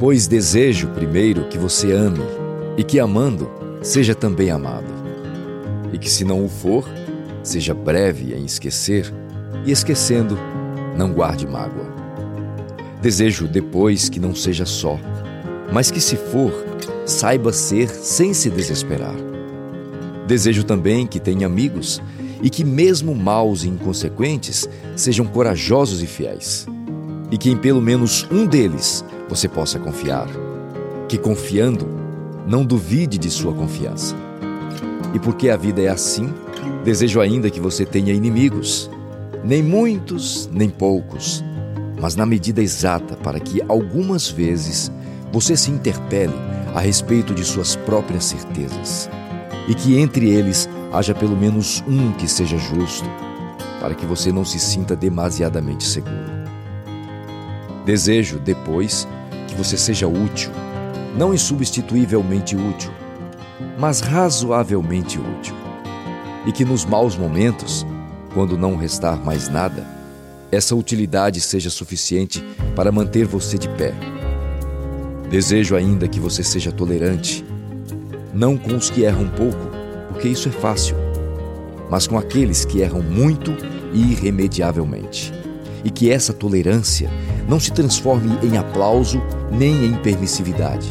Pois 0.00 0.26
desejo 0.26 0.88
primeiro 0.88 1.44
que 1.48 1.58
você 1.58 1.92
ame, 1.92 2.24
e 2.74 2.82
que 2.82 2.98
amando, 2.98 3.50
seja 3.82 4.14
também 4.14 4.50
amado. 4.50 4.86
E 5.92 5.98
que 5.98 6.08
se 6.08 6.24
não 6.24 6.42
o 6.42 6.48
for, 6.48 6.88
seja 7.42 7.74
breve 7.74 8.32
em 8.32 8.46
esquecer, 8.46 9.12
e 9.66 9.70
esquecendo, 9.70 10.38
não 10.96 11.12
guarde 11.12 11.46
mágoa. 11.46 11.84
Desejo 13.02 13.46
depois 13.46 14.08
que 14.08 14.18
não 14.18 14.34
seja 14.34 14.64
só, 14.64 14.98
mas 15.70 15.90
que 15.90 16.00
se 16.00 16.16
for, 16.16 16.50
saiba 17.04 17.52
ser 17.52 17.90
sem 17.90 18.32
se 18.32 18.48
desesperar. 18.48 19.16
Desejo 20.26 20.64
também 20.64 21.06
que 21.06 21.20
tenha 21.20 21.46
amigos 21.46 22.00
e 22.42 22.48
que, 22.48 22.64
mesmo 22.64 23.14
maus 23.14 23.64
e 23.64 23.68
inconsequentes, 23.68 24.66
sejam 24.96 25.26
corajosos 25.26 26.02
e 26.02 26.06
fiéis. 26.06 26.66
E 27.30 27.36
que 27.36 27.50
em 27.50 27.56
pelo 27.58 27.82
menos 27.82 28.26
um 28.32 28.46
deles 28.46 29.04
você 29.30 29.48
possa 29.48 29.78
confiar. 29.78 30.26
Que 31.08 31.16
confiando, 31.16 31.86
não 32.46 32.64
duvide 32.64 33.16
de 33.16 33.30
sua 33.30 33.54
confiança. 33.54 34.16
E 35.14 35.18
porque 35.20 35.48
a 35.48 35.56
vida 35.56 35.80
é 35.80 35.88
assim, 35.88 36.34
desejo 36.84 37.20
ainda 37.20 37.48
que 37.48 37.60
você 37.60 37.86
tenha 37.86 38.12
inimigos, 38.12 38.90
nem 39.44 39.62
muitos, 39.62 40.48
nem 40.52 40.68
poucos, 40.68 41.44
mas 42.00 42.16
na 42.16 42.26
medida 42.26 42.60
exata 42.60 43.16
para 43.16 43.38
que 43.38 43.62
algumas 43.68 44.28
vezes 44.28 44.90
você 45.32 45.56
se 45.56 45.70
interpele 45.70 46.34
a 46.74 46.80
respeito 46.80 47.32
de 47.32 47.44
suas 47.44 47.76
próprias 47.76 48.24
certezas 48.24 49.08
e 49.68 49.74
que 49.74 49.98
entre 49.98 50.28
eles 50.28 50.68
haja 50.92 51.14
pelo 51.14 51.36
menos 51.36 51.84
um 51.86 52.12
que 52.12 52.26
seja 52.26 52.58
justo, 52.58 53.08
para 53.80 53.94
que 53.94 54.04
você 54.06 54.32
não 54.32 54.44
se 54.44 54.58
sinta 54.58 54.96
demasiadamente 54.96 55.84
seguro. 55.84 56.40
Desejo, 57.84 58.38
depois, 58.38 59.06
você 59.62 59.76
seja 59.76 60.08
útil, 60.08 60.50
não 61.14 61.34
insubstituivelmente 61.34 62.56
útil, 62.56 62.90
mas 63.78 64.00
razoavelmente 64.00 65.18
útil, 65.18 65.54
e 66.46 66.52
que 66.52 66.64
nos 66.64 66.86
maus 66.86 67.14
momentos, 67.14 67.86
quando 68.32 68.56
não 68.56 68.74
restar 68.74 69.22
mais 69.22 69.50
nada, 69.50 69.86
essa 70.50 70.74
utilidade 70.74 71.42
seja 71.42 71.68
suficiente 71.68 72.42
para 72.74 72.90
manter 72.90 73.26
você 73.26 73.58
de 73.58 73.68
pé. 73.68 73.92
Desejo 75.28 75.76
ainda 75.76 76.08
que 76.08 76.18
você 76.18 76.42
seja 76.42 76.72
tolerante, 76.72 77.44
não 78.32 78.56
com 78.56 78.74
os 78.74 78.88
que 78.88 79.02
erram 79.02 79.28
pouco, 79.28 79.70
porque 80.08 80.28
isso 80.28 80.48
é 80.48 80.52
fácil, 80.52 80.96
mas 81.90 82.06
com 82.06 82.16
aqueles 82.16 82.64
que 82.64 82.80
erram 82.80 83.02
muito 83.02 83.54
e 83.92 84.12
irremediavelmente. 84.12 85.39
E 85.84 85.90
que 85.90 86.10
essa 86.10 86.32
tolerância 86.32 87.10
não 87.48 87.58
se 87.58 87.72
transforme 87.72 88.38
em 88.42 88.56
aplauso 88.56 89.20
nem 89.50 89.86
em 89.86 89.94
permissividade, 89.94 90.88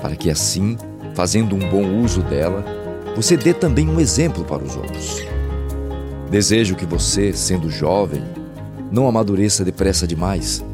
para 0.00 0.16
que 0.16 0.30
assim, 0.30 0.76
fazendo 1.14 1.54
um 1.54 1.70
bom 1.70 2.02
uso 2.02 2.22
dela, 2.22 2.64
você 3.14 3.36
dê 3.36 3.54
também 3.54 3.88
um 3.88 4.00
exemplo 4.00 4.44
para 4.44 4.62
os 4.62 4.76
outros. 4.76 5.22
Desejo 6.30 6.74
que 6.74 6.86
você, 6.86 7.32
sendo 7.32 7.70
jovem, 7.70 8.22
não 8.90 9.06
amadureça 9.06 9.64
depressa 9.64 10.06
demais, 10.06 10.64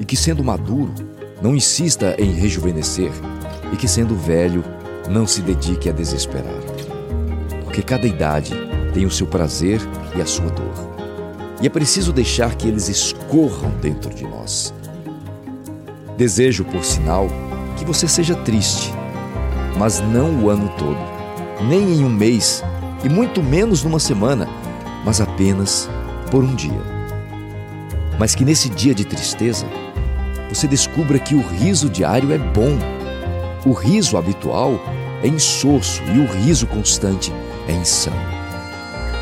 e 0.00 0.04
que, 0.04 0.16
sendo 0.16 0.44
maduro, 0.44 0.92
não 1.40 1.54
insista 1.54 2.14
em 2.18 2.32
rejuvenescer, 2.32 3.10
e 3.72 3.76
que, 3.76 3.88
sendo 3.88 4.16
velho, 4.16 4.64
não 5.08 5.26
se 5.26 5.40
dedique 5.42 5.88
a 5.88 5.92
desesperar. 5.92 6.60
Porque 7.64 7.82
cada 7.82 8.06
idade 8.06 8.52
tem 8.92 9.06
o 9.06 9.10
seu 9.10 9.26
prazer 9.26 9.80
e 10.16 10.20
a 10.20 10.26
sua 10.26 10.50
dor. 10.50 10.95
E 11.60 11.66
é 11.66 11.70
preciso 11.70 12.12
deixar 12.12 12.54
que 12.54 12.68
eles 12.68 12.88
escorram 12.88 13.70
dentro 13.80 14.14
de 14.14 14.24
nós. 14.24 14.74
Desejo, 16.16 16.64
por 16.64 16.84
sinal, 16.84 17.28
que 17.76 17.84
você 17.84 18.06
seja 18.06 18.34
triste, 18.34 18.92
mas 19.78 20.00
não 20.00 20.44
o 20.44 20.50
ano 20.50 20.70
todo, 20.78 20.98
nem 21.68 21.94
em 21.94 22.04
um 22.04 22.10
mês, 22.10 22.62
e 23.04 23.08
muito 23.08 23.42
menos 23.42 23.82
numa 23.82 23.98
semana, 23.98 24.48
mas 25.04 25.20
apenas 25.20 25.88
por 26.30 26.42
um 26.42 26.54
dia. 26.54 26.80
Mas 28.18 28.34
que 28.34 28.44
nesse 28.44 28.68
dia 28.68 28.94
de 28.94 29.04
tristeza, 29.04 29.66
você 30.48 30.66
descubra 30.66 31.18
que 31.18 31.34
o 31.34 31.46
riso 31.46 31.88
diário 31.88 32.32
é 32.32 32.38
bom. 32.38 32.78
O 33.64 33.72
riso 33.72 34.16
habitual 34.16 34.80
é 35.22 35.28
insosso 35.28 36.02
e 36.14 36.18
o 36.18 36.26
riso 36.26 36.66
constante 36.66 37.32
é 37.68 37.72
insano. 37.72 38.45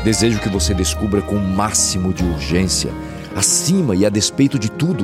Desejo 0.05 0.39
que 0.39 0.49
você 0.49 0.71
descubra 0.71 1.19
com 1.19 1.35
o 1.35 1.41
máximo 1.43 2.13
de 2.13 2.23
urgência, 2.23 2.91
acima 3.35 3.95
e 3.95 4.05
a 4.05 4.09
despeito 4.09 4.59
de 4.59 4.69
tudo, 4.69 5.03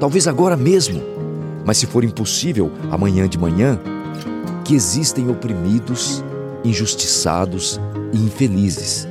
talvez 0.00 0.26
agora 0.26 0.56
mesmo, 0.56 1.02
mas 1.66 1.76
se 1.76 1.84
for 1.84 2.02
impossível, 2.02 2.72
amanhã 2.90 3.28
de 3.28 3.36
manhã, 3.36 3.78
que 4.64 4.74
existem 4.74 5.28
oprimidos, 5.28 6.24
injustiçados 6.64 7.78
e 8.10 8.16
infelizes, 8.16 9.06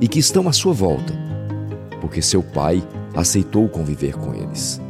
e 0.00 0.06
que 0.06 0.20
estão 0.20 0.48
à 0.48 0.52
sua 0.52 0.72
volta, 0.72 1.12
porque 2.00 2.22
seu 2.22 2.40
pai 2.40 2.80
aceitou 3.16 3.68
conviver 3.68 4.14
com 4.14 4.32
eles. 4.32 4.80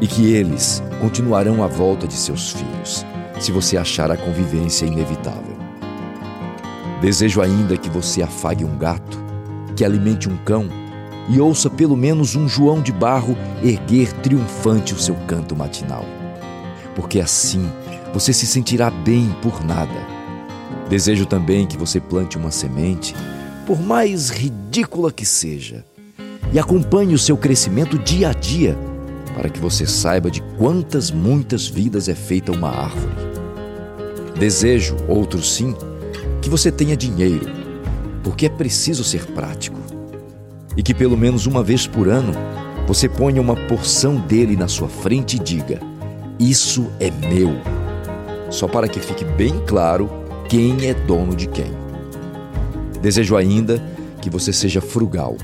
E 0.00 0.06
que 0.06 0.32
eles 0.32 0.82
continuarão 0.98 1.62
à 1.62 1.66
volta 1.66 2.08
de 2.08 2.14
seus 2.14 2.52
filhos, 2.52 3.04
se 3.38 3.52
você 3.52 3.76
achar 3.76 4.10
a 4.10 4.16
convivência 4.16 4.86
inevitável. 4.86 5.57
Desejo 7.00 7.40
ainda 7.40 7.76
que 7.76 7.88
você 7.88 8.22
afague 8.22 8.64
um 8.64 8.76
gato, 8.76 9.18
que 9.76 9.84
alimente 9.84 10.28
um 10.28 10.36
cão 10.38 10.68
e 11.28 11.40
ouça 11.40 11.70
pelo 11.70 11.96
menos 11.96 12.34
um 12.34 12.48
João 12.48 12.80
de 12.80 12.90
Barro 12.90 13.36
erguer 13.62 14.12
triunfante 14.14 14.94
o 14.94 14.98
seu 14.98 15.14
canto 15.26 15.54
matinal. 15.54 16.04
Porque 16.96 17.20
assim 17.20 17.70
você 18.12 18.32
se 18.32 18.46
sentirá 18.46 18.90
bem 18.90 19.34
por 19.42 19.64
nada. 19.64 20.06
Desejo 20.88 21.26
também 21.26 21.66
que 21.66 21.76
você 21.76 22.00
plante 22.00 22.36
uma 22.36 22.50
semente, 22.50 23.14
por 23.66 23.80
mais 23.80 24.30
ridícula 24.30 25.12
que 25.12 25.26
seja, 25.26 25.84
e 26.52 26.58
acompanhe 26.58 27.14
o 27.14 27.18
seu 27.18 27.36
crescimento 27.36 27.98
dia 27.98 28.30
a 28.30 28.32
dia, 28.32 28.76
para 29.34 29.50
que 29.50 29.60
você 29.60 29.86
saiba 29.86 30.30
de 30.30 30.40
quantas 30.56 31.10
muitas 31.10 31.66
vidas 31.66 32.08
é 32.08 32.14
feita 32.14 32.50
uma 32.50 32.70
árvore. 32.70 33.12
Desejo, 34.38 34.96
outro 35.06 35.42
sim, 35.42 35.76
que 36.48 36.50
você 36.50 36.72
tenha 36.72 36.96
dinheiro, 36.96 37.44
porque 38.24 38.46
é 38.46 38.48
preciso 38.48 39.04
ser 39.04 39.26
prático. 39.26 39.78
E 40.74 40.82
que 40.82 40.94
pelo 40.94 41.14
menos 41.14 41.44
uma 41.44 41.62
vez 41.62 41.86
por 41.86 42.08
ano 42.08 42.32
você 42.86 43.06
ponha 43.06 43.38
uma 43.38 43.54
porção 43.54 44.16
dele 44.16 44.56
na 44.56 44.66
sua 44.66 44.88
frente 44.88 45.36
e 45.36 45.38
diga: 45.38 45.78
Isso 46.40 46.90
é 46.98 47.10
meu. 47.10 47.50
Só 48.48 48.66
para 48.66 48.88
que 48.88 48.98
fique 48.98 49.26
bem 49.26 49.62
claro 49.66 50.08
quem 50.48 50.86
é 50.86 50.94
dono 50.94 51.36
de 51.36 51.48
quem. 51.48 51.70
Desejo 53.02 53.36
ainda 53.36 53.78
que 54.22 54.30
você 54.30 54.50
seja 54.50 54.80
frugal, 54.80 55.36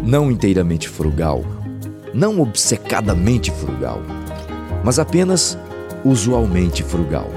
não 0.00 0.30
inteiramente 0.30 0.88
frugal, 0.88 1.44
não 2.14 2.40
obcecadamente 2.40 3.50
frugal, 3.50 4.00
mas 4.84 5.00
apenas 5.00 5.58
usualmente 6.04 6.84
frugal. 6.84 7.28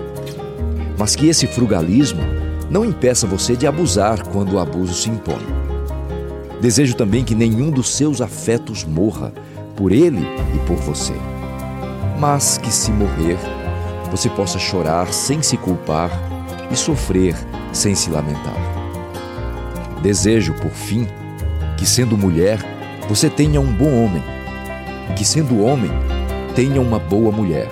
Mas 0.95 1.15
que 1.15 1.27
esse 1.27 1.47
frugalismo 1.47 2.48
não 2.69 2.85
impeça 2.85 3.25
você 3.25 3.55
de 3.55 3.65
abusar 3.65 4.23
quando 4.27 4.53
o 4.53 4.59
abuso 4.59 4.93
se 4.93 5.09
impõe. 5.09 5.45
Desejo 6.61 6.95
também 6.95 7.23
que 7.23 7.33
nenhum 7.33 7.71
dos 7.71 7.89
seus 7.89 8.21
afetos 8.21 8.83
morra 8.83 9.33
por 9.75 9.91
ele 9.91 10.25
e 10.53 10.59
por 10.67 10.75
você. 10.77 11.13
Mas 12.19 12.57
que 12.57 12.71
se 12.71 12.91
morrer, 12.91 13.37
você 14.11 14.29
possa 14.29 14.59
chorar 14.59 15.11
sem 15.13 15.41
se 15.41 15.57
culpar 15.57 16.11
e 16.69 16.75
sofrer 16.75 17.35
sem 17.71 17.95
se 17.95 18.09
lamentar. 18.09 18.57
Desejo, 20.01 20.53
por 20.53 20.71
fim, 20.71 21.07
que 21.77 21.85
sendo 21.85 22.17
mulher, 22.17 22.59
você 23.07 23.29
tenha 23.29 23.59
um 23.59 23.71
bom 23.71 24.03
homem, 24.03 24.23
e 25.09 25.13
que 25.13 25.25
sendo 25.25 25.63
homem, 25.63 25.91
tenha 26.55 26.81
uma 26.81 26.99
boa 26.99 27.31
mulher, 27.31 27.69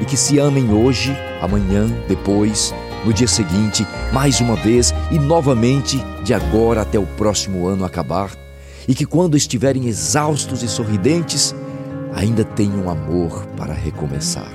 e 0.00 0.04
que 0.04 0.16
se 0.16 0.38
amem 0.38 0.72
hoje, 0.72 1.16
amanhã, 1.40 1.86
depois, 2.08 2.74
no 3.04 3.12
dia 3.12 3.28
seguinte, 3.28 3.86
mais 4.12 4.40
uma 4.40 4.56
vez 4.56 4.94
e 5.10 5.18
novamente, 5.18 5.98
de 6.22 6.34
agora 6.34 6.82
até 6.82 6.98
o 6.98 7.06
próximo 7.06 7.66
ano 7.66 7.84
acabar, 7.84 8.30
e 8.86 8.94
que 8.94 9.06
quando 9.06 9.36
estiverem 9.36 9.86
exaustos 9.86 10.62
e 10.62 10.68
sorridentes, 10.68 11.54
ainda 12.14 12.44
tenham 12.44 12.90
amor 12.90 13.46
para 13.56 13.72
recomeçar. 13.72 14.52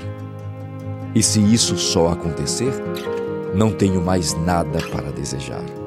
E 1.14 1.24
se 1.24 1.40
isso 1.40 1.78
só 1.78 2.10
acontecer, 2.10 2.74
não 3.54 3.72
tenho 3.72 4.02
mais 4.02 4.34
nada 4.34 4.80
para 4.90 5.12
desejar. 5.12 5.85